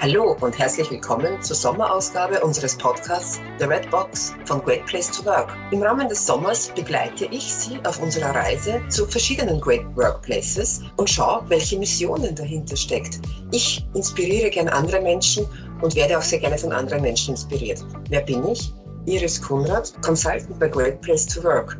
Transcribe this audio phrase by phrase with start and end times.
[0.00, 5.24] Hallo und herzlich willkommen zur Sommerausgabe unseres Podcasts The Red Box von Great Place to
[5.24, 5.56] Work.
[5.72, 11.10] Im Rahmen des Sommers begleite ich Sie auf unserer Reise zu verschiedenen Great Workplaces und
[11.10, 13.18] schaue, welche Missionen dahinter steckt.
[13.50, 15.44] Ich inspiriere gern andere Menschen
[15.82, 17.84] und werde auch sehr gerne von anderen Menschen inspiriert.
[18.08, 18.72] Wer bin ich?
[19.06, 21.76] Iris Kunrad, Consultant bei Great Place to Work.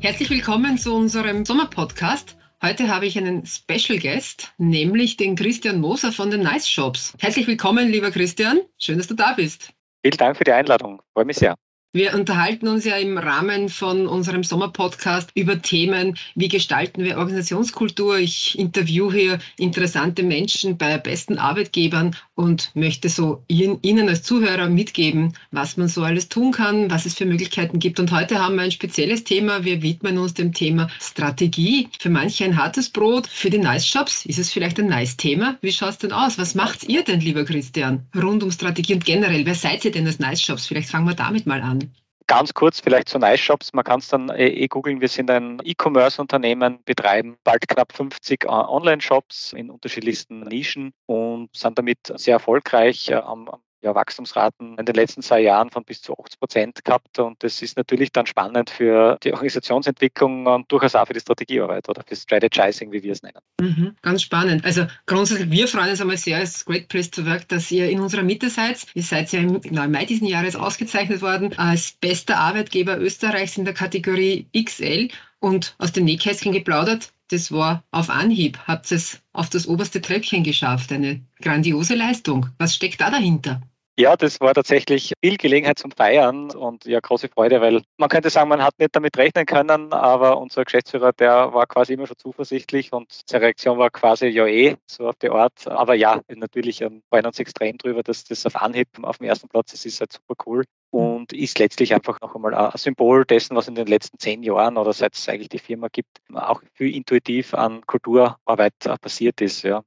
[0.00, 2.34] Herzlich willkommen zu unserem Sommerpodcast.
[2.62, 7.14] Heute habe ich einen Special Guest, nämlich den Christian Moser von den Nice Shops.
[7.18, 8.60] Herzlich willkommen, lieber Christian.
[8.78, 9.72] Schön, dass du da bist.
[10.02, 11.02] Vielen Dank für die Einladung.
[11.12, 11.54] Freue mich sehr.
[11.96, 18.18] Wir unterhalten uns ja im Rahmen von unserem Sommerpodcast über Themen, wie gestalten wir Organisationskultur.
[18.18, 25.78] Ich interviewe interessante Menschen bei besten Arbeitgebern und möchte so Ihnen als Zuhörer mitgeben, was
[25.78, 27.98] man so alles tun kann, was es für Möglichkeiten gibt.
[27.98, 29.64] Und heute haben wir ein spezielles Thema.
[29.64, 31.88] Wir widmen uns dem Thema Strategie.
[31.98, 35.56] Für manche ein hartes Brot, für die Nice Shops ist es vielleicht ein Nice-Thema.
[35.62, 36.36] Wie schaut es denn aus?
[36.36, 39.46] Was macht ihr denn, lieber Christian, rund um Strategie und generell?
[39.46, 40.66] Wer seid ihr denn als Nice Shops?
[40.66, 41.85] Vielleicht fangen wir damit mal an.
[42.28, 43.72] Ganz kurz vielleicht zu Nice Shops.
[43.72, 45.00] Man kann es dann eh, eh googeln.
[45.00, 51.78] Wir sind ein E-Commerce-Unternehmen, betreiben bald knapp 50 äh, Online-Shops in unterschiedlichsten Nischen und sind
[51.78, 53.48] damit sehr erfolgreich äh, am,
[53.82, 57.18] ja, Wachstumsraten in den letzten zwei Jahren von bis zu 80 Prozent gehabt.
[57.18, 61.88] Und das ist natürlich dann spannend für die Organisationsentwicklung und durchaus auch für die Strategiearbeit
[61.88, 63.40] oder für Strategizing, wie wir es nennen.
[63.60, 64.64] Mhm, ganz spannend.
[64.64, 68.00] Also grundsätzlich, wir freuen uns einmal sehr als Great Place to Work, dass ihr in
[68.00, 68.86] unserer Mitte seid.
[68.94, 73.64] Ihr seid ja im, im Mai diesen Jahres ausgezeichnet worden als bester Arbeitgeber Österreichs in
[73.64, 75.08] der Kategorie XL
[75.40, 77.12] und aus dem Nähkästchen geplaudert.
[77.28, 78.58] Das war auf Anhieb.
[78.66, 80.92] Habt es auf das oberste Treppchen geschafft.
[80.92, 82.46] Eine grandiose Leistung.
[82.58, 83.62] Was steckt da dahinter?
[83.98, 88.28] Ja, das war tatsächlich viel Gelegenheit zum Feiern und ja, große Freude, weil man könnte
[88.28, 92.18] sagen, man hat nicht damit rechnen können, aber unser Geschäftsführer, der war quasi immer schon
[92.18, 95.66] zuversichtlich und seine Reaktion war quasi ja eh, so auf die Art.
[95.66, 99.72] Aber ja, natürlich freuen uns extrem drüber, dass das auf Anhieb auf dem ersten Platz
[99.72, 103.66] ist, ist halt super cool und ist letztlich einfach noch einmal ein Symbol dessen, was
[103.66, 107.54] in den letzten zehn Jahren oder seit es eigentlich die Firma gibt, auch viel intuitiv
[107.54, 109.62] an Kulturarbeit passiert ist.
[109.62, 109.82] Ja.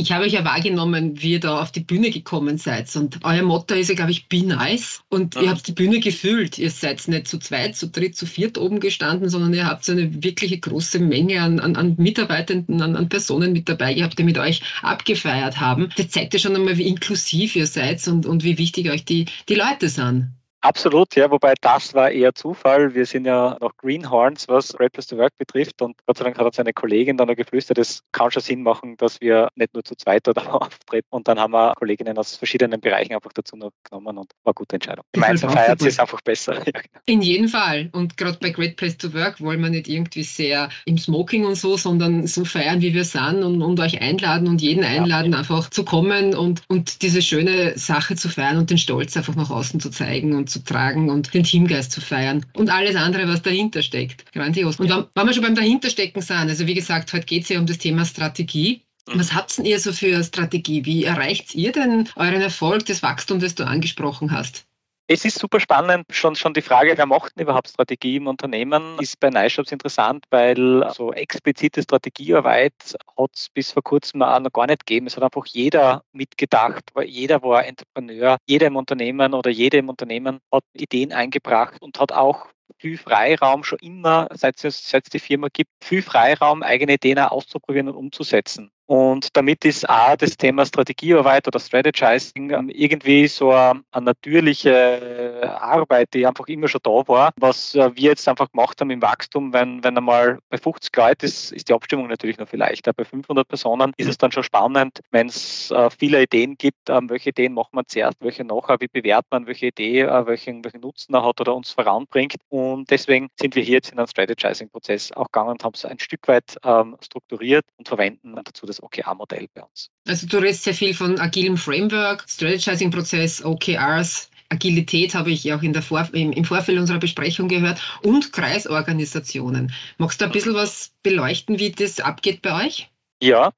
[0.00, 2.96] Ich habe euch ja wahrgenommen, wie ihr da auf die Bühne gekommen seid.
[2.96, 5.02] Und euer Motto ist ja, glaube ich, Be Nice.
[5.10, 5.42] Und mhm.
[5.42, 6.56] ihr habt die Bühne gefüllt.
[6.56, 9.92] Ihr seid nicht zu zweit, zu dritt, zu viert oben gestanden, sondern ihr habt so
[9.92, 14.24] eine wirkliche große Menge an, an, an Mitarbeitenden, an, an, Personen mit dabei gehabt, die
[14.24, 15.90] mit euch abgefeiert haben.
[15.98, 19.26] Das zeigt ja schon einmal, wie inklusiv ihr seid und, und wie wichtig euch die,
[19.50, 20.30] die Leute sind.
[20.62, 22.94] Absolut, ja, wobei das war eher Zufall.
[22.94, 26.38] Wir sind ja noch Greenhorns, was Great Place to Work betrifft und Gott sei Dank
[26.38, 29.82] hat seine Kollegin dann noch geflüstert, es kann schon Sinn machen, dass wir nicht nur
[29.82, 33.70] zu zweit dort auftreten und dann haben wir Kolleginnen aus verschiedenen Bereichen einfach dazu noch
[33.84, 35.04] genommen und war eine gute Entscheidung.
[35.12, 36.54] Gemeinsam feiert es einfach besser.
[36.70, 37.00] Ja, genau.
[37.06, 40.68] In jedem Fall und gerade bei Great Place to Work wollen wir nicht irgendwie sehr
[40.84, 44.60] im Smoking und so, sondern so feiern, wie wir sind und, und euch einladen und
[44.60, 45.38] jeden einladen, ja.
[45.38, 49.50] einfach zu kommen und, und diese schöne Sache zu feiern und den Stolz einfach nach
[49.50, 53.42] außen zu zeigen und zu tragen und den Teamgeist zu feiern und alles andere, was
[53.42, 54.30] dahinter steckt.
[54.32, 54.76] Grandios.
[54.76, 57.58] Und wenn, wenn wir schon beim Dahinterstecken sind, also wie gesagt, heute geht es ja
[57.58, 58.82] um das Thema Strategie.
[59.12, 60.84] Was habt ihr so für Strategie?
[60.84, 64.66] Wie erreicht ihr denn euren Erfolg, das Wachstum, das du angesprochen hast?
[65.12, 68.96] Es ist super spannend, schon, schon die Frage, wer macht denn überhaupt Strategie im Unternehmen,
[69.00, 74.52] ist bei NiShops interessant, weil so explizite Strategiearbeit hat es bis vor kurzem auch noch
[74.52, 75.08] gar nicht gegeben.
[75.08, 80.38] Es hat einfach jeder mitgedacht, jeder war Entrepreneur, jeder im Unternehmen oder jede im Unternehmen
[80.54, 82.46] hat Ideen eingebracht und hat auch
[82.78, 87.96] viel Freiraum schon immer, seit es die Firma gibt, viel Freiraum, eigene Ideen auszuprobieren und
[87.96, 88.70] umzusetzen.
[88.90, 96.12] Und damit ist auch das Thema Strategiearbeit oder Strategizing ähm, irgendwie so eine, natürliche Arbeit,
[96.12, 97.30] die einfach immer schon da war.
[97.36, 101.24] Was äh, wir jetzt einfach gemacht haben im Wachstum, wenn, wenn einmal bei 50 Leuten
[101.24, 102.92] ist, ist die Abstimmung natürlich noch viel leichter.
[102.92, 107.08] Bei 500 Personen ist es dann schon spannend, wenn es äh, viele Ideen gibt, ähm,
[107.10, 110.80] welche Ideen machen wir zuerst, welche nachher, wie bewertet man, welche Idee, äh, welchen, welchen
[110.80, 112.34] Nutzen er hat oder uns voranbringt.
[112.48, 116.00] Und deswegen sind wir hier jetzt in einen Strategizing-Prozess auch gegangen und haben es ein
[116.00, 119.90] Stück weit ähm, strukturiert und verwenden dazu das OKR-Modell bei uns.
[120.06, 124.30] Also du redest sehr viel von agilem Framework, Strategizing-Prozess, OKRs.
[124.50, 129.72] Agilität habe ich auch in der Vor im, im Vorfeld unserer Besprechung gehört und Kreisorganisationen.
[129.98, 132.89] Magst du ein bisschen was beleuchten, wie das abgeht bei euch?
[133.22, 133.52] Ja,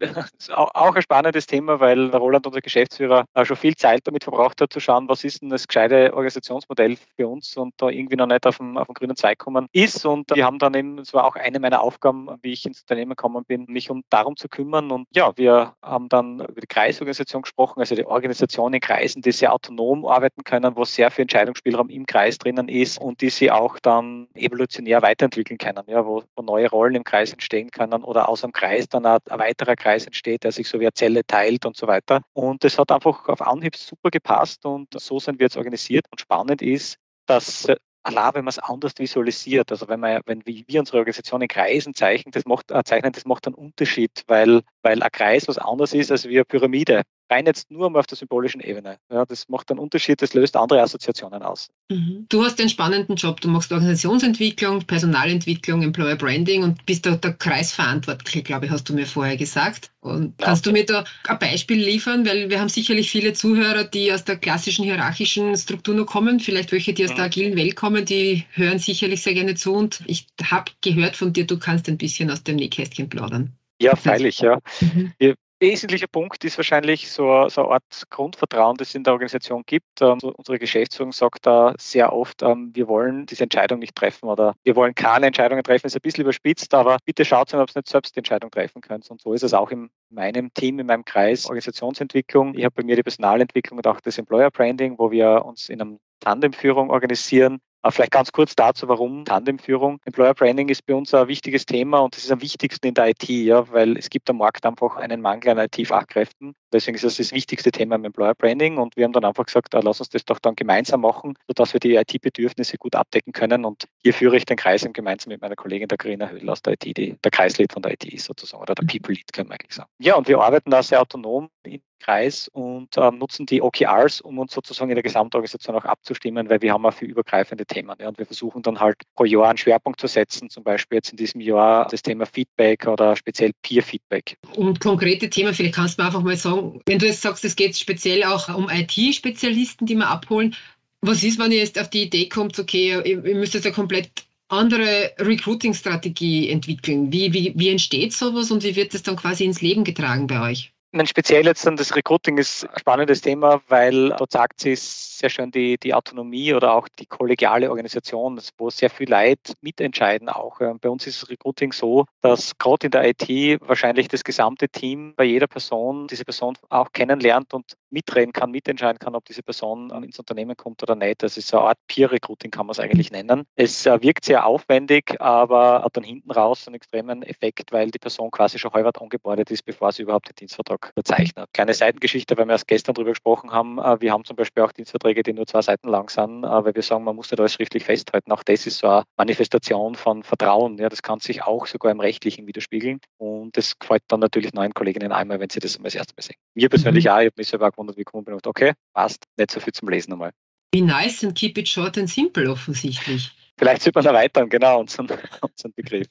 [0.51, 4.81] auch ein spannendes Thema, weil Roland, unser Geschäftsführer, schon viel Zeit damit verbraucht hat, zu
[4.81, 8.59] schauen, was ist denn das gescheite Organisationsmodell für uns und da irgendwie noch nicht auf
[8.59, 10.05] den, auf den grünen Zweig gekommen ist.
[10.05, 13.11] Und wir haben dann eben, es war auch eine meiner Aufgaben, wie ich ins Unternehmen
[13.11, 14.91] gekommen bin, mich um darum zu kümmern.
[14.91, 19.31] Und ja, wir haben dann über die Kreisorganisation gesprochen, also die Organisation in Kreisen, die
[19.31, 23.53] sehr autonom arbeiten können, wo sehr viel Entscheidungsspielraum im Kreis drinnen ist und die sie
[23.53, 28.29] auch dann evolutionär weiterentwickeln können, ja, wo, wo neue Rollen im Kreis entstehen können oder
[28.29, 29.21] aus einem Kreis dann eine
[29.53, 32.23] weiterer Kreis entsteht, der sich so wie eine Zelle teilt und so weiter.
[32.33, 36.07] Und das hat einfach auf Anhieb super gepasst und so sind wir jetzt organisiert.
[36.11, 36.97] Und spannend ist,
[37.27, 37.67] dass
[38.03, 41.95] allein wenn man es anders visualisiert, also wenn wir, wenn wir unsere Organisation in Kreisen
[41.95, 45.95] zeichnen, das macht, äh, zeichnen, das macht einen Unterschied, weil, weil ein Kreis was anderes
[45.95, 47.03] ist als wie eine Pyramide
[47.33, 48.99] rein jetzt nur mal auf der symbolischen Ebene.
[49.11, 51.71] Ja, das macht einen Unterschied, das löst andere Assoziationen aus.
[51.91, 52.27] Mhm.
[52.29, 53.41] Du hast einen spannenden Job.
[53.41, 58.95] Du machst Organisationsentwicklung, Personalentwicklung, Employer Branding und bist da der Kreisverantwortliche, glaube ich, hast du
[58.95, 59.91] mir vorher gesagt.
[60.01, 60.47] Und ja.
[60.47, 62.27] kannst du mir da ein Beispiel liefern?
[62.27, 66.73] Weil wir haben sicherlich viele Zuhörer, die aus der klassischen hierarchischen Struktur nur kommen, vielleicht
[66.73, 67.17] welche, die aus mhm.
[67.17, 69.73] der agilen Welt kommen, die hören sicherlich sehr gerne zu.
[69.73, 73.57] Und ich habe gehört von dir, du kannst ein bisschen aus dem Nähkästchen plaudern.
[73.83, 74.59] Ja, freilich, ja.
[74.81, 75.13] Mhm.
[75.19, 79.63] Wir, wesentlicher Punkt ist wahrscheinlich so, so eine Art Grundvertrauen, das es in der Organisation
[79.65, 80.01] gibt.
[80.01, 84.55] Ähm, unsere Geschäftsführung sagt da sehr oft, ähm, wir wollen diese Entscheidung nicht treffen oder
[84.65, 85.87] wir wollen keine Entscheidungen treffen.
[85.87, 89.09] Ist ein bisschen überspitzt, aber bitte schaut ob ihr nicht selbst die Entscheidung treffen könnt.
[89.11, 92.55] Und so ist es auch in meinem Team, in meinem Kreis Organisationsentwicklung.
[92.57, 95.81] Ich habe bei mir die Personalentwicklung und auch das Employer Branding, wo wir uns in
[95.81, 97.61] einem Tandemführung organisieren.
[97.91, 99.99] Vielleicht ganz kurz dazu, warum Tandemführung.
[100.05, 103.09] Employer Branding ist bei uns ein wichtiges Thema und es ist am wichtigsten in der
[103.09, 106.55] IT, ja, weil es gibt am Markt einfach einen Mangel an IT-Fachkräften.
[106.73, 109.75] Deswegen ist das das wichtigste Thema im Employer Branding und wir haben dann einfach gesagt,
[109.75, 113.87] lass uns das doch dann gemeinsam machen, sodass wir die IT-Bedürfnisse gut abdecken können und
[114.03, 116.85] hier führe ich den Kreis gemeinsam mit meiner Kollegin der Carina Höhl aus der IT,
[116.97, 119.75] die der Kreislead von der IT ist sozusagen oder der People Lead, kann man eigentlich
[119.75, 119.91] sagen.
[119.99, 124.39] Ja, und wir arbeiten da sehr autonom in Kreis und äh, nutzen die OKRs, um
[124.39, 127.95] uns sozusagen in der Gesamtorganisation auch abzustimmen, weil wir haben auch viel übergreifende Themen.
[128.01, 131.11] Ja, und wir versuchen dann halt pro Jahr einen Schwerpunkt zu setzen, zum Beispiel jetzt
[131.11, 134.37] in diesem Jahr das Thema Feedback oder speziell Peer-Feedback.
[134.57, 137.57] Und konkrete Themen, vielleicht kannst du mir einfach mal sagen, wenn du jetzt sagst, es
[137.57, 140.55] geht speziell auch um IT-Spezialisten, die wir abholen,
[141.01, 143.75] was ist, wenn ihr jetzt auf die Idee kommt, okay, ihr, ihr müsst jetzt eine
[143.75, 144.11] komplett
[144.49, 147.13] andere Recruiting-Strategie entwickeln?
[147.13, 150.51] Wie, wie, wie entsteht sowas und wie wird das dann quasi ins Leben getragen bei
[150.51, 150.73] euch?
[150.95, 155.31] Mein speziell jetzt dann das Recruiting ist ein spannendes Thema, weil dort sagt sie sehr
[155.31, 160.59] schön die, die Autonomie oder auch die kollegiale Organisation, wo sehr viel Leid mitentscheiden auch.
[160.59, 165.15] Bei uns ist das Recruiting so, dass gerade in der IT wahrscheinlich das gesamte Team
[165.17, 169.91] bei jeder Person diese Person auch kennenlernt und mitreden kann, mitentscheiden kann, ob diese Person
[170.03, 171.23] ins Unternehmen kommt oder nicht.
[171.23, 173.45] Das ist so eine Art Peer-Recruiting, kann man es eigentlich nennen.
[173.57, 177.99] Es äh, wirkt sehr aufwendig, aber hat dann hinten raus einen extremen Effekt, weil die
[177.99, 181.49] Person quasi schon halbert angebordet ist, bevor sie überhaupt den Dienstvertrag unterzeichnet.
[181.53, 183.79] Kleine Seitengeschichte, weil wir erst gestern darüber gesprochen haben.
[183.79, 186.75] Äh, wir haben zum Beispiel auch Dienstverträge, die nur zwei Seiten lang sind, äh, weil
[186.75, 188.33] wir sagen, man muss nicht alles schriftlich festhalten.
[188.33, 190.79] Auch das ist so eine Manifestation von Vertrauen.
[190.79, 193.01] Ja, das kann sich auch sogar im Rechtlichen widerspiegeln.
[193.19, 196.37] Und das gefällt dann natürlich neuen Kolleginnen einmal, wenn sie das das erste Mal sehen.
[196.55, 197.11] Mir persönlich mhm.
[197.11, 199.73] auch, ich habe mich selber auch wie ich bin und okay, passt, nicht so viel
[199.73, 200.33] zum Lesen einmal.
[200.73, 203.31] Wie nice und keep it short and simple offensichtlich.
[203.59, 205.07] Vielleicht sollte man erweitern, genau, unseren,
[205.41, 206.07] unseren Begriff.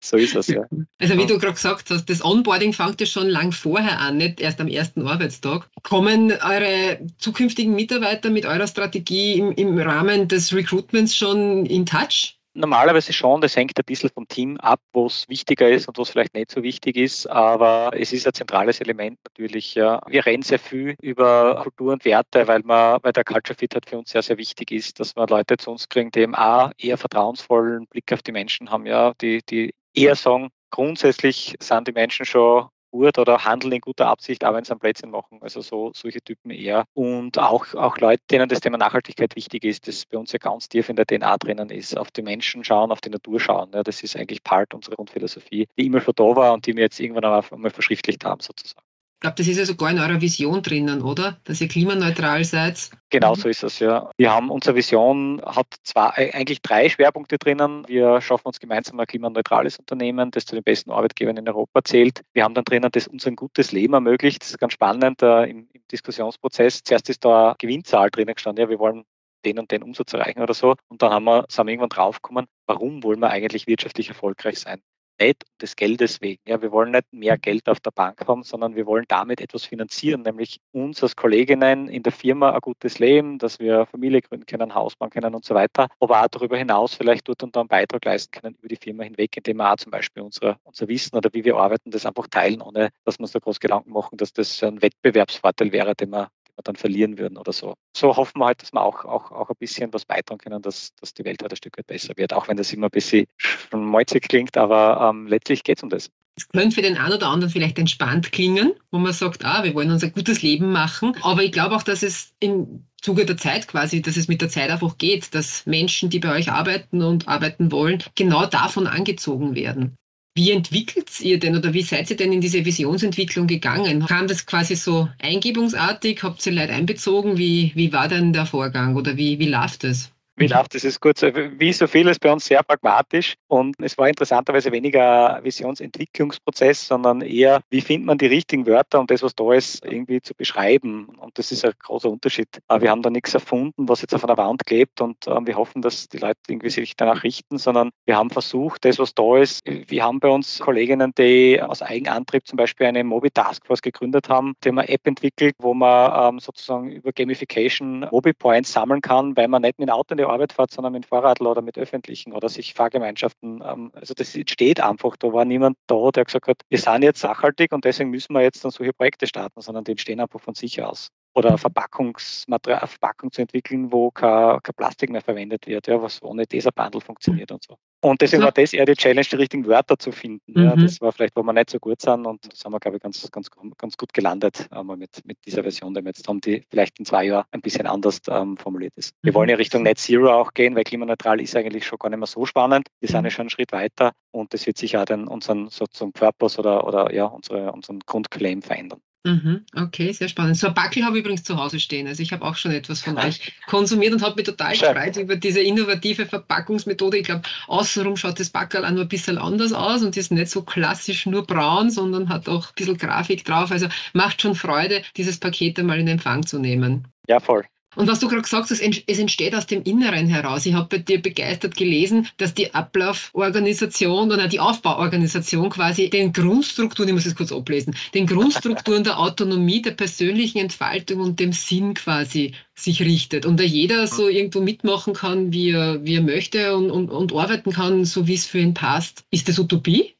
[0.00, 0.64] So ist es, ja.
[0.98, 4.40] Also wie du gerade gesagt hast, das Onboarding fängt ja schon lang vorher an, nicht
[4.40, 5.68] erst am ersten Arbeitstag.
[5.82, 12.35] Kommen eure zukünftigen Mitarbeiter mit eurer Strategie im, im Rahmen des Recruitments schon in Touch?
[12.58, 16.08] Normalerweise schon, das hängt ein bisschen vom Team ab, wo es wichtiger ist und was
[16.08, 19.74] vielleicht nicht so wichtig ist, aber es ist ein zentrales Element natürlich.
[19.74, 20.00] Ja.
[20.06, 23.86] Wir reden sehr viel über Kultur und Werte, weil man, weil der Culture Fit halt
[23.86, 26.70] für uns sehr, sehr wichtig ist, dass wir Leute zu uns kriegen, die eben auch
[26.78, 31.92] eher vertrauensvollen Blick auf die Menschen haben, ja, die, die eher sagen, grundsätzlich sind die
[31.92, 35.38] Menschen schon gut oder handeln in guter Absicht, aber wenn sie am Plätzchen machen.
[35.42, 36.84] Also so solche Typen eher.
[36.94, 40.68] Und auch, auch Leute, denen das Thema Nachhaltigkeit wichtig ist, das bei uns ja ganz
[40.68, 41.96] tief in der DNA drinnen ist.
[41.96, 43.70] Auf die Menschen schauen, auf die Natur schauen.
[43.74, 46.84] Ja, das ist eigentlich Part unserer Grundphilosophie, die immer schon da war und die wir
[46.84, 48.85] jetzt irgendwann einmal verschriftlicht haben sozusagen.
[49.16, 51.38] Ich glaube, das ist ja sogar in eurer Vision drinnen, oder?
[51.44, 52.90] Dass ihr klimaneutral seid.
[53.08, 54.10] Genau so ist es, ja.
[54.18, 57.88] Wir haben, unsere Vision hat zwei, äh, eigentlich drei Schwerpunkte drinnen.
[57.88, 62.20] Wir schaffen uns gemeinsam ein klimaneutrales Unternehmen, das zu den besten Arbeitgebern in Europa zählt.
[62.34, 64.42] Wir haben dann drinnen, das uns ein gutes Leben ermöglicht.
[64.42, 66.82] Das ist ganz spannend äh, im, im, Diskussionsprozess.
[66.82, 68.64] Zuerst ist da eine Gewinnzahl drinnen gestanden.
[68.64, 69.04] Ja, wir wollen
[69.46, 70.74] den und den Umsatz erreichen oder so.
[70.88, 74.82] Und dann haben wir, sind wir irgendwann draufgekommen, warum wollen wir eigentlich wirtschaftlich erfolgreich sein?
[75.18, 76.42] Nicht um des Geldes wegen.
[76.46, 79.64] Ja, wir wollen nicht mehr Geld auf der Bank haben, sondern wir wollen damit etwas
[79.64, 84.46] finanzieren, nämlich uns als Kolleginnen in der Firma ein gutes Leben, dass wir Familie gründen
[84.46, 87.60] können, Haus bauen können und so weiter, aber auch darüber hinaus vielleicht dort und da
[87.60, 90.88] einen Beitrag leisten können über die Firma hinweg, indem wir auch zum Beispiel unsere, unser
[90.88, 93.92] Wissen oder wie wir arbeiten, das einfach teilen, ohne dass wir uns da groß Gedanken
[93.92, 97.74] machen, dass das ein Wettbewerbsvorteil wäre, den wir wir dann verlieren würden oder so.
[97.96, 100.94] So hoffen wir halt, dass wir auch, auch, auch ein bisschen was beitragen können, dass,
[101.00, 103.26] dass die Welt halt ein Stück weit besser wird, auch wenn das immer ein bisschen
[103.38, 106.10] schmalzig klingt, aber ähm, letztlich geht es um das.
[106.38, 109.74] Es könnte für den einen oder anderen vielleicht entspannt klingen, wo man sagt, ah, wir
[109.74, 111.16] wollen uns ein gutes Leben machen.
[111.22, 114.50] Aber ich glaube auch, dass es im Zuge der Zeit quasi, dass es mit der
[114.50, 119.54] Zeit einfach geht, dass Menschen, die bei euch arbeiten und arbeiten wollen, genau davon angezogen
[119.54, 119.96] werden.
[120.36, 124.04] Wie entwickelt ihr denn oder wie seid ihr denn in diese Visionsentwicklung gegangen?
[124.04, 126.22] Kam das quasi so eingebungsartig?
[126.22, 127.38] Habt ihr Leute einbezogen?
[127.38, 130.10] Wie, wie war denn der Vorgang oder wie, wie läuft es?
[130.38, 130.84] Wie läuft das?
[130.84, 131.22] Ist gut.
[131.22, 137.62] Wie so vieles bei uns sehr pragmatisch und es war interessanterweise weniger Visionsentwicklungsprozess, sondern eher,
[137.70, 141.06] wie findet man die richtigen Wörter, um das, was da ist, irgendwie zu beschreiben.
[141.18, 142.48] Und das ist ein großer Unterschied.
[142.78, 145.80] Wir haben da nichts erfunden, was jetzt auf einer Wand klebt und ähm, wir hoffen,
[145.80, 149.64] dass die Leute irgendwie sich danach richten, sondern wir haben versucht, das, was da ist,
[149.66, 154.52] wir haben bei uns Kolleginnen, die aus Eigenantrieb zum Beispiel eine Mobi Taskforce gegründet haben,
[154.62, 159.34] die haben eine App entwickelt, wo man ähm, sozusagen über Gamification Mobi Points sammeln kann,
[159.34, 161.78] weil man nicht mit dem Auto in die Arbeit fährt, sondern mit Fahrradl oder mit
[161.78, 163.62] öffentlichen oder sich Fahrgemeinschaften.
[163.64, 165.16] Ähm, also das steht einfach.
[165.16, 168.42] Da war niemand da, der gesagt hat, wir sind jetzt nachhaltig und deswegen müssen wir
[168.42, 173.30] jetzt dann solche Projekte starten, sondern die entstehen einfach von sich aus oder Verpackungsmaterial, Verpackung
[173.30, 177.52] zu entwickeln, wo kein, kein Plastik mehr verwendet wird, ja, was ohne dieser Bundle funktioniert
[177.52, 177.76] und so.
[178.00, 180.52] Und deswegen war das eher die Challenge, die richtigen Wörter zu finden.
[180.52, 180.64] Mhm.
[180.64, 182.96] Ja, das war vielleicht, wo wir nicht so gut sind und das haben wir, glaube
[182.96, 186.40] ich, ganz, ganz, ganz gut gelandet einmal mit, mit dieser Version, die wir jetzt haben,
[186.40, 189.14] die vielleicht in zwei Jahren ein bisschen anders ähm, formuliert ist.
[189.22, 189.60] Wir wollen ja mhm.
[189.60, 192.88] Richtung Net Zero auch gehen, weil klimaneutral ist eigentlich schon gar nicht mehr so spannend.
[193.00, 193.30] Wir sind ja mhm.
[193.30, 197.12] schon einen Schritt weiter und das wird sicher auch den, unseren sozusagen Purpose oder, oder
[197.12, 199.00] ja, unsere, unseren Grundclaim verändern.
[199.26, 200.56] Mhm, okay, sehr spannend.
[200.56, 202.06] So ein Backel habe ich übrigens zu Hause stehen.
[202.06, 205.34] Also ich habe auch schon etwas von euch konsumiert und habe mich total gefreut über
[205.34, 207.18] diese innovative Verpackungsmethode.
[207.18, 210.48] Ich glaube, außenrum schaut das Backel auch nur ein bisschen anders aus und ist nicht
[210.48, 213.72] so klassisch nur braun, sondern hat auch ein bisschen Grafik drauf.
[213.72, 217.08] Also macht schon Freude, dieses Paket einmal in Empfang zu nehmen.
[217.26, 217.64] Ja, voll.
[217.96, 220.66] Und was du gerade gesagt hast, es entsteht aus dem Inneren heraus.
[220.66, 227.08] Ich habe bei dir begeistert gelesen, dass die Ablauforganisation oder die Aufbauorganisation quasi den Grundstrukturen,
[227.08, 231.94] ich muss es kurz ablesen, den Grundstrukturen der Autonomie, der persönlichen Entfaltung und dem Sinn
[231.94, 233.46] quasi sich richtet.
[233.46, 237.32] Und da jeder so irgendwo mitmachen kann, wie er, wie er möchte und, und, und
[237.32, 239.24] arbeiten kann, so wie es für ihn passt.
[239.30, 240.15] Ist das Utopie?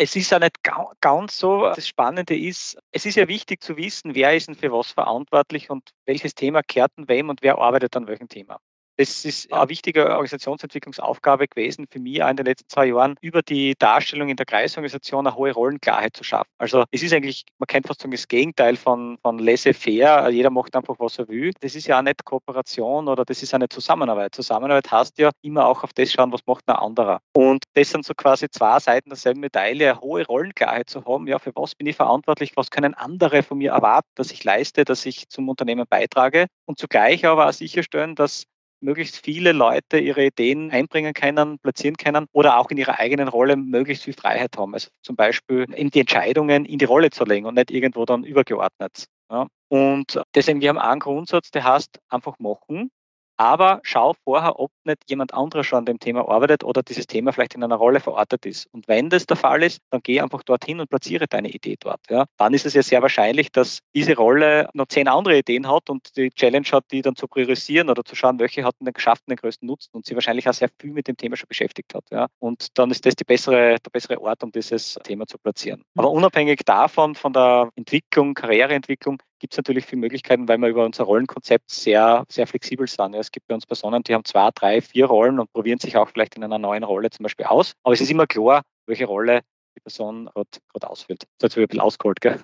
[0.00, 0.62] Es ist ja nicht
[1.00, 1.62] ganz so.
[1.74, 5.70] Das Spannende ist, es ist ja wichtig zu wissen, wer ist denn für was verantwortlich
[5.70, 8.60] und welches Thema kehrt denn wem und wer arbeitet an welchem Thema.
[8.98, 13.42] Das ist eine wichtige Organisationsentwicklungsaufgabe gewesen für mich auch in den letzten zwei Jahren, über
[13.42, 16.50] die Darstellung in der Kreisorganisation eine hohe Rollenklarheit zu schaffen.
[16.58, 20.28] Also es ist eigentlich, man kennt fast sagen, das Gegenteil von, von laissez-faire.
[20.30, 21.52] Jeder macht einfach, was er will.
[21.60, 24.34] Das ist ja auch nicht Kooperation oder das ist eine Zusammenarbeit.
[24.34, 27.20] Zusammenarbeit heißt ja immer auch auf das schauen, was macht ein anderer.
[27.34, 31.28] Und das sind so quasi zwei Seiten derselben Medaille, eine hohe Rollenklarheit zu haben.
[31.28, 32.56] Ja, für was bin ich verantwortlich?
[32.56, 36.46] Was können andere von mir erwarten, dass ich leiste, dass ich zum Unternehmen beitrage?
[36.66, 38.42] Und zugleich aber auch sicherstellen, dass
[38.80, 43.56] möglichst viele Leute ihre Ideen einbringen können, platzieren können oder auch in ihrer eigenen Rolle
[43.56, 44.74] möglichst viel Freiheit haben.
[44.74, 48.24] Also zum Beispiel in die Entscheidungen in die Rolle zu legen und nicht irgendwo dann
[48.24, 49.06] übergeordnet.
[49.30, 49.46] Ja.
[49.68, 52.90] Und deswegen, wir haben einen Grundsatz, der heißt einfach machen
[53.38, 57.32] aber schau vorher, ob nicht jemand anderer schon an dem Thema arbeitet oder dieses Thema
[57.32, 58.66] vielleicht in einer Rolle verortet ist.
[58.72, 62.00] Und wenn das der Fall ist, dann geh einfach dorthin und platziere deine Idee dort.
[62.10, 62.26] Ja.
[62.36, 66.16] Dann ist es ja sehr wahrscheinlich, dass diese Rolle noch zehn andere Ideen hat und
[66.16, 69.36] die Challenge hat, die dann zu priorisieren oder zu schauen, welche hat denn geschafft den
[69.36, 72.04] größten Nutzen und sie wahrscheinlich auch sehr viel mit dem Thema schon beschäftigt hat.
[72.10, 72.26] Ja.
[72.40, 75.82] Und dann ist das bessere, der bessere Ort, um dieses Thema zu platzieren.
[75.96, 80.84] Aber unabhängig davon, von der Entwicklung, Karriereentwicklung, gibt es natürlich viele Möglichkeiten, weil wir über
[80.84, 83.14] unser Rollenkonzept sehr, sehr flexibel sind.
[83.14, 85.96] Ja, es gibt bei uns Personen, die haben zwei, drei, vier Rollen und probieren sich
[85.96, 87.74] auch vielleicht in einer neuen Rolle zum Beispiel aus.
[87.82, 89.42] Aber es ist immer klar, welche Rolle
[89.76, 91.24] die Person gerade ausführt.
[91.38, 92.40] Das hat ein bisschen ausgeholt, gell?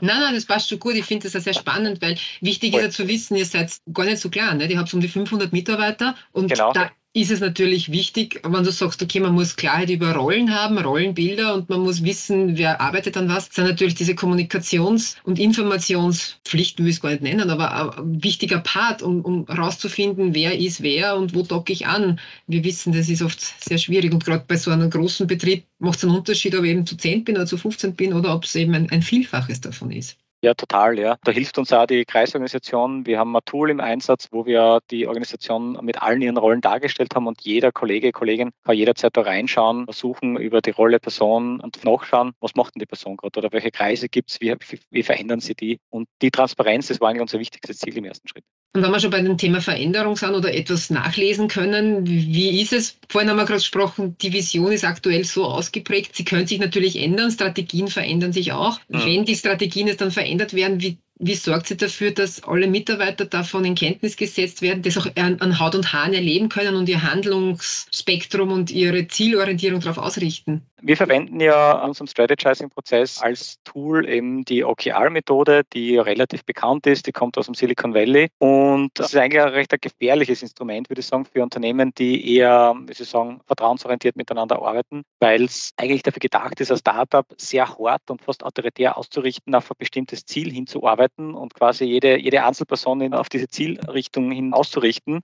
[0.00, 0.94] Nein, nein, das passt schon gut.
[0.94, 4.04] Ich finde das auch sehr spannend, weil wichtig ist ja zu wissen, ihr seid gar
[4.04, 4.58] nicht so klein.
[4.58, 4.70] Nicht?
[4.70, 6.72] Ihr habt um die 500 Mitarbeiter und genau.
[6.72, 10.76] da ist es natürlich wichtig, wenn du sagst, okay, man muss Klarheit über Rollen haben,
[10.76, 16.84] Rollenbilder und man muss wissen, wer arbeitet an was, sind natürlich diese Kommunikations- und Informationspflichten,
[16.84, 20.82] will ich es gar nicht nennen, aber ein wichtiger Part, um, um herauszufinden, wer ist
[20.82, 22.20] wer und wo docke ich an.
[22.48, 25.96] Wir wissen, das ist oft sehr schwierig und gerade bei so einem großen Betrieb macht
[25.96, 28.44] es einen Unterschied, ob ich eben zu 10 bin oder zu 15 bin oder ob
[28.44, 30.18] es eben ein, ein Vielfaches davon ist.
[30.42, 31.16] Ja, total, ja.
[31.24, 33.06] Da hilft uns auch die Kreisorganisation.
[33.06, 37.14] Wir haben ein Tool im Einsatz, wo wir die Organisation mit allen ihren Rollen dargestellt
[37.14, 41.82] haben und jeder Kollege, Kollegin kann jederzeit da reinschauen, versuchen über die Rolle Person und
[41.84, 44.54] nachschauen, was macht denn die Person gerade oder welche Kreise gibt es, wie,
[44.90, 45.80] wie verändern sie die.
[45.88, 48.44] Und die Transparenz, das war eigentlich unser wichtigstes Ziel im ersten Schritt.
[48.76, 52.74] Und wenn wir schon bei dem Thema Veränderung sind oder etwas nachlesen können, wie ist
[52.74, 52.98] es?
[53.08, 56.14] Vorhin haben wir gerade gesprochen, die Vision ist aktuell so ausgeprägt.
[56.14, 58.78] Sie können sich natürlich ändern, Strategien verändern sich auch.
[58.88, 59.04] Mhm.
[59.04, 63.24] Wenn die Strategien jetzt dann verändert werden, wie, wie sorgt sie dafür, dass alle Mitarbeiter
[63.24, 66.86] davon in Kenntnis gesetzt werden, das auch an, an Haut und Haaren erleben können und
[66.90, 70.60] ihr Handlungsspektrum und ihre Zielorientierung darauf ausrichten?
[70.82, 77.06] Wir verwenden ja in unserem Strategizing-Prozess als Tool eben die OKR-Methode, die relativ bekannt ist,
[77.06, 80.90] die kommt aus dem Silicon Valley und das ist eigentlich ein recht ein gefährliches Instrument,
[80.90, 85.72] würde ich sagen, für Unternehmen, die eher, wie Sie sagen, vertrauensorientiert miteinander arbeiten, weil es
[85.78, 90.26] eigentlich dafür gedacht ist, als Startup sehr hart und fast autoritär auszurichten, auf ein bestimmtes
[90.26, 95.20] Ziel hinzuarbeiten und quasi jede, jede Einzelperson auf diese Zielrichtung hin auszurichten.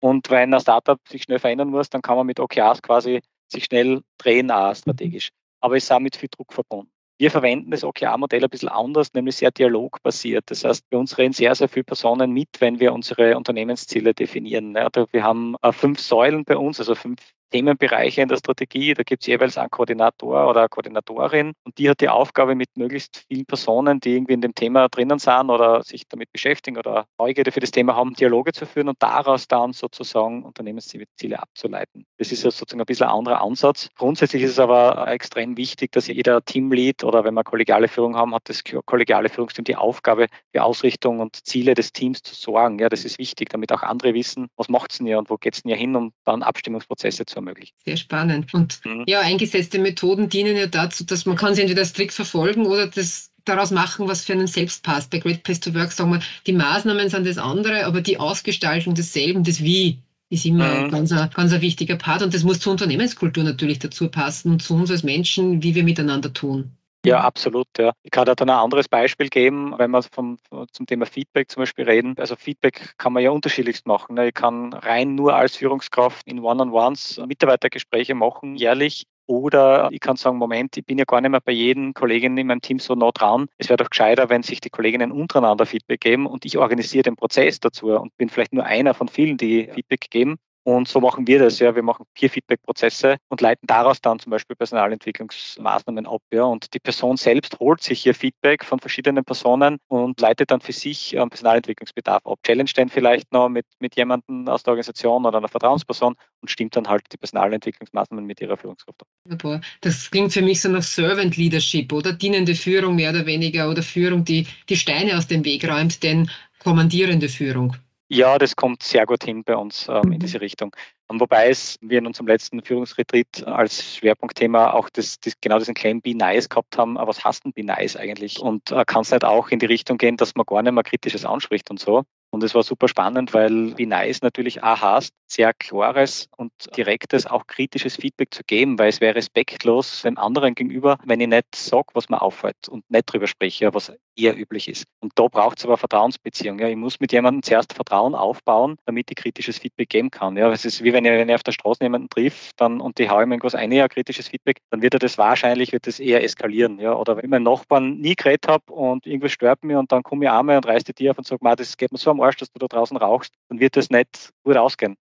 [0.00, 3.64] Und wenn ein Startup sich schnell verändern muss, dann kann man mit OKRs quasi sich
[3.64, 5.30] schnell drehen, auch strategisch.
[5.60, 6.90] Aber es ist auch mit viel Druck verbunden.
[7.18, 10.50] Wir verwenden das OKR-Modell ein bisschen anders, nämlich sehr dialogbasiert.
[10.50, 14.74] Das heißt, bei uns reden sehr, sehr viele Personen mit, wenn wir unsere Unternehmensziele definieren.
[14.74, 18.94] Wir haben äh, fünf Säulen bei uns, also fünf Themenbereiche in der Strategie.
[18.94, 22.76] Da gibt es jeweils einen Koordinator oder eine Koordinatorin und die hat die Aufgabe, mit
[22.76, 27.06] möglichst vielen Personen, die irgendwie in dem Thema drinnen sind oder sich damit beschäftigen oder
[27.18, 31.06] Neugierde für das Thema haben, Dialoge zu führen und daraus dann sozusagen Unternehmensziele
[31.38, 32.06] abzuleiten.
[32.18, 33.88] Das ist ja sozusagen ein bisschen ein anderer Ansatz.
[33.96, 38.34] Grundsätzlich ist es aber extrem wichtig, dass jeder Teamlead oder wenn wir kollegiale Führung haben,
[38.34, 42.78] hat das kollegiale Führungsteam die Aufgabe, für Ausrichtung und Ziele des Teams zu sorgen.
[42.78, 45.36] Ja, das ist wichtig, damit auch andere wissen, was macht es denn hier und wo
[45.36, 47.74] geht es denn hier hin, um dann Abstimmungsprozesse zu ermöglichen.
[47.84, 48.52] Sehr spannend.
[48.54, 49.04] Und mhm.
[49.06, 53.30] ja, eingesetzte Methoden dienen ja dazu, dass man kann sie entweder strikt verfolgen oder das
[53.44, 55.10] daraus machen, was für einen selbst passt.
[55.10, 58.94] Bei Great Place to Work sagen wir, die Maßnahmen sind das andere, aber die Ausgestaltung
[58.94, 60.90] desselben, das Wie, ist immer mhm.
[60.90, 62.22] ganz, ein, ganz ein wichtiger Part.
[62.22, 65.84] Und das muss zur Unternehmenskultur natürlich dazu passen und zu uns als Menschen, wie wir
[65.84, 66.72] miteinander tun.
[67.06, 67.68] Ja, absolut.
[67.78, 67.92] Ja.
[68.02, 70.38] Ich kann da dann ein anderes Beispiel geben, wenn wir vom,
[70.72, 72.14] zum Thema Feedback zum Beispiel reden.
[72.18, 74.14] Also Feedback kann man ja unterschiedlichst machen.
[74.16, 74.28] Ne.
[74.28, 79.06] Ich kann rein nur als Führungskraft in One-on-Ones Mitarbeitergespräche machen, jährlich.
[79.28, 82.46] Oder ich kann sagen, Moment, ich bin ja gar nicht mehr bei jedem Kolleginnen in
[82.46, 83.48] meinem Team so nah dran.
[83.58, 87.16] Es wäre doch gescheiter, wenn sich die Kolleginnen untereinander Feedback geben und ich organisiere den
[87.16, 90.36] Prozess dazu und bin vielleicht nur einer von vielen, die Feedback geben.
[90.66, 91.60] Und so machen wir das.
[91.60, 96.22] Ja, wir machen Peer-Feedback-Prozesse und leiten daraus dann zum Beispiel Personalentwicklungsmaßnahmen ab.
[96.32, 100.60] Ja, und die Person selbst holt sich hier Feedback von verschiedenen Personen und leitet dann
[100.60, 102.40] für sich ähm, Personalentwicklungsbedarf ab.
[102.42, 106.74] Challenge den vielleicht noch mit, mit jemandem aus der Organisation oder einer Vertrauensperson und stimmt
[106.74, 109.62] dann halt die Personalentwicklungsmaßnahmen mit ihrer Führungskraft ab.
[109.82, 113.84] Das klingt für mich so nach Servant Leadership oder dienende Führung mehr oder weniger oder
[113.84, 117.76] Führung, die die Steine aus dem Weg räumt, denn kommandierende Führung.
[118.08, 120.18] Ja, das kommt sehr gut hin bei uns ähm, in mhm.
[120.20, 120.74] diese Richtung.
[121.08, 125.74] Und wobei es wir in unserem letzten Führungsretreat als Schwerpunktthema auch das, das, genau diesen
[125.74, 126.98] Claim Be Nice gehabt haben.
[126.98, 128.38] Aber was heißt denn Be Nice eigentlich?
[128.40, 130.84] Und äh, kann es nicht auch in die Richtung gehen, dass man gar nicht mehr
[130.84, 132.04] Kritisches anspricht und so?
[132.30, 137.26] Und es war super spannend, weil Be Nice natürlich auch heißt, sehr klares und direktes,
[137.26, 141.54] auch kritisches Feedback zu geben, weil es wäre respektlos dem anderen gegenüber, wenn ich nicht
[141.54, 144.86] sage, was mir auffällt und nicht drüber spreche, was eher üblich ist.
[145.00, 146.58] Und da braucht es aber Vertrauensbeziehung.
[146.58, 146.68] Ja.
[146.68, 150.36] Ich muss mit jemandem zuerst Vertrauen aufbauen, damit ich kritisches Feedback geben kann.
[150.36, 150.50] Ja.
[150.50, 153.08] Es ist wie wenn ich, wenn ich auf der Straße jemanden triff dann, und die
[153.10, 156.22] haue ihm irgendwas ein, ja, kritisches Feedback, dann wird er das wahrscheinlich, wird das eher
[156.22, 156.78] eskalieren.
[156.78, 156.94] Ja.
[156.94, 160.24] Oder wenn ich meinen Nachbarn nie geredet habe und irgendwas stört mir und dann komme
[160.24, 162.36] ich einmal und reiß die Tier auf und sage, das geht mir so am Arsch,
[162.36, 164.96] dass du da draußen rauchst, dann wird das nicht gut ausgehen.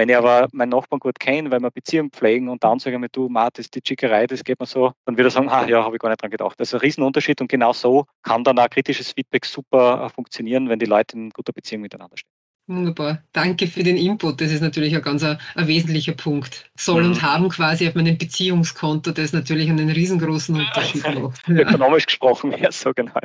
[0.00, 3.00] Wenn ich aber meinen Nachbarn gut kenne, weil wir Beziehung pflegen und dann sage ich
[3.00, 5.50] mir, du, Mart, das ist die Chickerei, das geht mir so, dann wird er sagen,
[5.50, 6.58] ah, ja, habe ich gar nicht dran gedacht.
[6.58, 10.70] Das ist ein Riesenunterschied und genau so kann dann auch kritisches Feedback super äh, funktionieren,
[10.70, 12.32] wenn die Leute in guter Beziehung miteinander stehen.
[12.66, 13.22] Wunderbar.
[13.34, 14.40] Danke für den Input.
[14.40, 16.70] Das ist natürlich ein ganz ein, ein wesentlicher Punkt.
[16.78, 17.10] Soll mhm.
[17.10, 21.46] und haben quasi auf meinem Beziehungskonto, das natürlich einen riesengroßen Unterschied macht.
[21.46, 21.56] Ja.
[21.56, 23.20] Ökonomisch gesprochen, ja, so genau.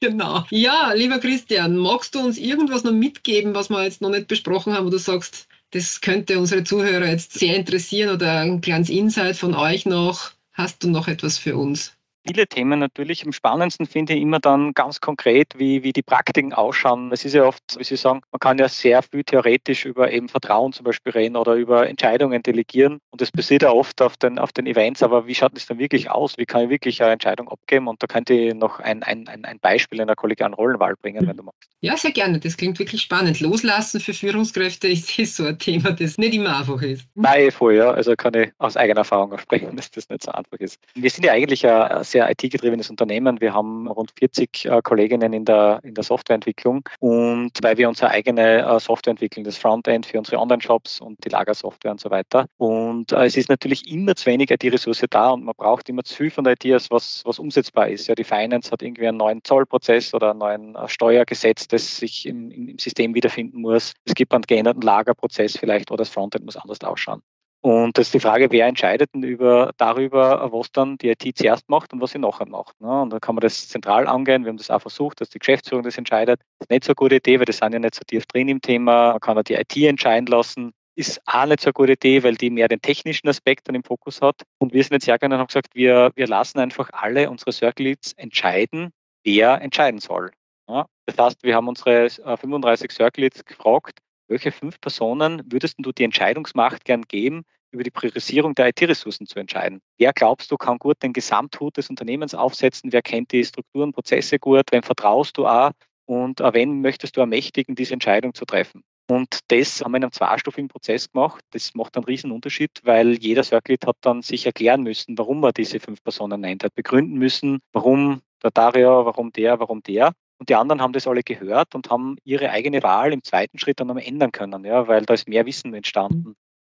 [0.00, 0.44] Genau.
[0.50, 4.72] Ja, lieber Christian, magst du uns irgendwas noch mitgeben, was wir jetzt noch nicht besprochen
[4.72, 9.36] haben, wo du sagst, das könnte unsere Zuhörer jetzt sehr interessieren oder ein kleines Insight
[9.36, 10.30] von euch noch.
[10.52, 11.96] Hast du noch etwas für uns?
[12.26, 13.24] Viele Themen natürlich.
[13.24, 17.10] Am spannendsten finde ich immer dann ganz konkret, wie, wie die Praktiken ausschauen.
[17.12, 20.28] Es ist ja oft, wie Sie sagen, man kann ja sehr viel theoretisch über eben
[20.28, 23.00] Vertrauen zum Beispiel reden oder über Entscheidungen delegieren.
[23.10, 25.02] Und das passiert ja oft auf den, auf den Events.
[25.02, 26.36] Aber wie schaut das dann wirklich aus?
[26.38, 27.88] Wie kann ich wirklich eine Entscheidung abgeben?
[27.88, 31.36] Und da könnte ich noch ein, ein, ein Beispiel in der kollegialen Rollenwahl bringen, wenn
[31.36, 31.70] du magst.
[31.80, 32.40] Ja, sehr gerne.
[32.40, 33.40] Das klingt wirklich spannend.
[33.40, 37.06] Loslassen für Führungskräfte ist, ist so ein Thema, das nicht immer einfach ist.
[37.14, 37.90] Nein, voll, ja.
[37.90, 40.78] Also kann ich aus eigener Erfahrung auch sprechen, dass das nicht so einfach ist.
[40.94, 43.40] Wir sind ja eigentlich ein sehr IT-getriebenes Unternehmen.
[43.40, 48.10] Wir haben rund 40 äh, Kolleginnen in der, in der Softwareentwicklung und weil wir unsere
[48.10, 52.46] eigene äh, Software entwickeln, das Frontend für unsere Online-Shops und die Lagersoftware und so weiter.
[52.56, 56.14] Und äh, es ist natürlich immer zu wenig IT-Ressource da und man braucht immer zu
[56.14, 58.06] viel von der IT, als was, was umsetzbar ist.
[58.06, 62.52] Ja, die Finance hat irgendwie einen neuen Zollprozess oder einen neuen Steuergesetz, das sich im,
[62.52, 63.92] im System wiederfinden muss.
[64.04, 67.22] Es gibt einen geänderten Lagerprozess vielleicht oder das Frontend muss anders ausschauen.
[67.64, 71.66] Und das ist die Frage, wer entscheidet denn über, darüber, was dann die IT zuerst
[71.70, 72.78] macht und was sie nachher macht.
[72.78, 73.00] Ne?
[73.00, 74.44] Und dann kann man das zentral angehen.
[74.44, 76.40] Wir haben das auch versucht, dass die Geschäftsführung das entscheidet.
[76.58, 78.50] Das ist nicht so eine gute Idee, weil das sind ja nicht so tief drin
[78.50, 79.12] im Thema.
[79.12, 80.72] Man kann auch die IT entscheiden lassen.
[80.94, 83.82] ist auch nicht so eine gute Idee, weil die mehr den technischen Aspekt dann im
[83.82, 84.42] Fokus hat.
[84.58, 87.86] Und wir sind jetzt hergegangen und haben gesagt, wir, wir lassen einfach alle unsere Circle
[87.86, 88.90] Leads entscheiden,
[89.24, 90.32] wer entscheiden soll.
[90.68, 95.76] Ja, das heißt, wir haben unsere 35 äh, Circle Leads gefragt, welche fünf Personen würdest
[95.78, 99.80] du die Entscheidungsmacht gern geben, über die Priorisierung der IT-Ressourcen zu entscheiden.
[99.98, 102.92] Wer glaubst du, kann gut den Gesamthut des Unternehmens aufsetzen?
[102.92, 104.64] Wer kennt die Strukturen, Prozesse gut?
[104.70, 105.72] Wem vertraust du auch?
[106.06, 108.82] Und wen möchtest du ermächtigen, diese Entscheidung zu treffen?
[109.10, 111.44] Und das haben wir in einem zweistufigen Prozess gemacht.
[111.50, 115.52] Das macht einen riesen Unterschied, weil jeder Circuit hat dann sich erklären müssen, warum er
[115.52, 120.12] diese fünf Personen nennt, hat begründen müssen, warum der Dario, warum der, warum der.
[120.38, 123.80] Und die anderen haben das alle gehört und haben ihre eigene Wahl im zweiten Schritt
[123.80, 126.34] dann ändern können, ja, weil da ist mehr Wissen entstanden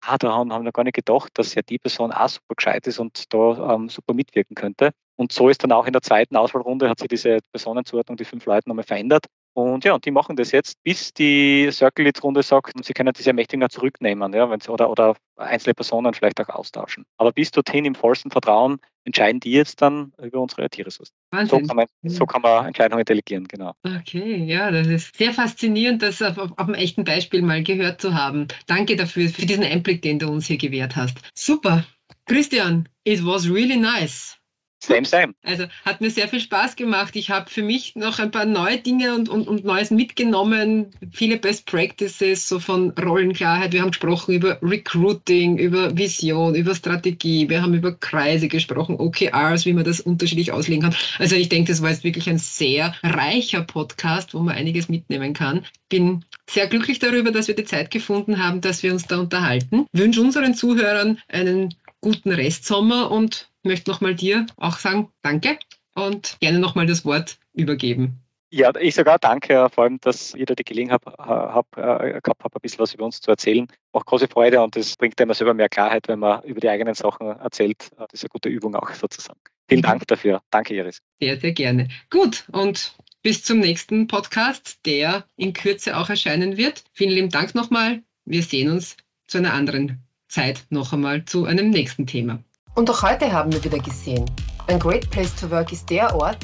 [0.08, 2.88] ah, da haben, haben wir gar nicht gedacht, dass ja die Person auch super gescheit
[2.88, 4.92] ist und da ähm, super mitwirken könnte.
[5.16, 8.46] Und so ist dann auch in der zweiten Auswahlrunde hat sich diese Personenzuordnung, die fünf
[8.46, 9.26] Leute nochmal verändert.
[9.58, 13.12] Und ja, und die machen das jetzt, bis die Circle Leads Runde sagt, sie können
[13.12, 17.06] diese Ermächtigung zurücknehmen, ja, wenn sie, oder, oder einzelne Personen vielleicht auch austauschen.
[17.18, 21.12] Aber bis dorthin im vollsten Vertrauen entscheiden die jetzt dann über unsere IT-Ressourcen.
[21.48, 23.74] So kann, man, so kann man Entscheidungen delegieren, genau.
[23.84, 28.00] Okay, ja, das ist sehr faszinierend, das auf, auf, auf einem echten Beispiel mal gehört
[28.00, 28.48] zu haben.
[28.68, 31.18] Danke dafür, für diesen Einblick, den du uns hier gewährt hast.
[31.34, 31.84] Super.
[32.28, 34.38] Christian, it was really nice.
[34.80, 35.34] Same, same.
[35.44, 37.16] Also hat mir sehr viel Spaß gemacht.
[37.16, 40.92] Ich habe für mich noch ein paar neue Dinge und, und, und Neues mitgenommen.
[41.12, 43.74] Viele Best Practices, so von Rollenklarheit.
[43.74, 47.50] Wir haben gesprochen über Recruiting, über Vision, über Strategie.
[47.50, 50.96] Wir haben über Kreise gesprochen, OKRs, wie man das unterschiedlich auslegen kann.
[51.18, 55.34] Also ich denke, das war jetzt wirklich ein sehr reicher Podcast, wo man einiges mitnehmen
[55.34, 55.66] kann.
[55.90, 59.88] Bin sehr glücklich darüber, dass wir die Zeit gefunden haben, dass wir uns da unterhalten.
[59.92, 65.60] Wünsche unseren Zuhörern einen guten Restsommer und möchte nochmal dir auch sagen, danke
[65.96, 68.22] und gerne nochmal das Wort übergeben.
[68.50, 72.56] Ja, ich sogar danke, vor allem, dass ihr da die Gelegenheit hab, äh, gehabt habt,
[72.56, 73.68] ein bisschen was über uns zu erzählen.
[73.92, 76.94] Auch große Freude und es bringt immer selber mehr Klarheit, wenn man über die eigenen
[76.94, 77.90] Sachen erzählt.
[77.98, 79.40] Das ist eine gute Übung auch sozusagen.
[79.68, 80.42] Vielen Dank dafür.
[80.50, 81.02] Danke, Iris.
[81.20, 81.90] Sehr, sehr gerne.
[82.10, 86.86] Gut, und bis zum nächsten Podcast, der in Kürze auch erscheinen wird.
[86.94, 88.02] Vielen lieben Dank nochmal.
[88.24, 88.96] Wir sehen uns
[89.28, 92.40] zu einer anderen Zeit noch einmal zu einem nächsten Thema.
[92.76, 94.26] Und auch heute haben wir wieder gesehen,
[94.68, 96.38] ein Great Place to Work ist der Ort,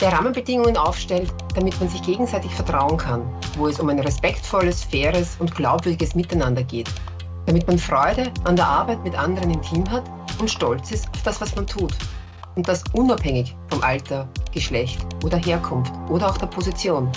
[0.00, 3.22] der Rahmenbedingungen aufstellt, damit man sich gegenseitig vertrauen kann,
[3.56, 6.90] wo es um ein respektvolles, faires und glaubwürdiges Miteinander geht,
[7.46, 10.04] damit man Freude an der Arbeit mit anderen im Team hat
[10.38, 11.94] und stolz ist auf das, was man tut.
[12.54, 17.10] Und das unabhängig vom Alter, Geschlecht oder Herkunft oder auch der Position.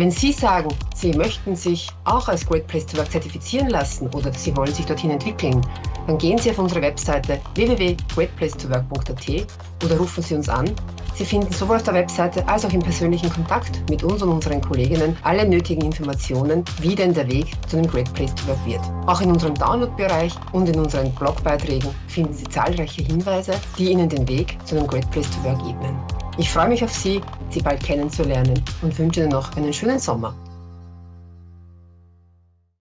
[0.00, 4.32] Wenn Sie sagen, Sie möchten sich auch als Great Place to Work zertifizieren lassen oder
[4.32, 5.60] Sie wollen sich dorthin entwickeln,
[6.06, 9.46] dann gehen Sie auf unsere Webseite www.greatplacetowork.at
[9.84, 10.70] oder rufen Sie uns an.
[11.16, 14.62] Sie finden sowohl auf der Webseite als auch im persönlichen Kontakt mit uns und unseren
[14.62, 18.80] Kolleginnen alle nötigen Informationen, wie denn der Weg zu einem Great Place to Work wird.
[19.06, 24.26] Auch in unserem Download-Bereich und in unseren Blogbeiträgen finden Sie zahlreiche Hinweise, die Ihnen den
[24.26, 25.98] Weg zu einem Great Place to Work ebnen.
[26.40, 30.34] Ich freue mich auf Sie, Sie bald kennenzulernen und wünsche Ihnen noch einen schönen Sommer.